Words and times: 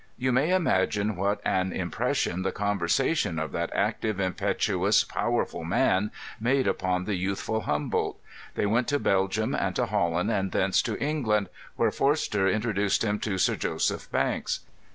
You 0.17 0.31
may 0.31 0.49
imagine 0.51 1.15
what 1.15 1.41
an 1.45 1.71
impression 1.71 2.41
the 2.41 2.51
conversation 2.51 3.37
of 3.37 3.51
that 3.51 3.69
active, 3.71 4.19
impetuous 4.19 5.03
powerful 5.03 5.63
man 5.63 6.09
made 6.39 6.65
upon 6.65 7.05
the 7.05 7.13
youthful 7.13 7.61
Humboldt 7.69 8.19
They 8.55 8.65
went 8.65 8.87
to 8.87 8.97
Belgium 8.97 9.53
and 9.53 9.75
to 9.75 9.85
Holland, 9.85 10.31
and 10.31 10.53
thence 10.53 10.81
to 10.89 10.99
England, 10.99 11.49
where 11.75 11.91
Fors 11.91 12.27
ter 12.27 12.47
introduced 12.49 13.03
him 13.03 13.19
to 13.19 13.37
Sir 13.37 13.55
Joseph 13.55 14.09
Banks. 14.11 14.61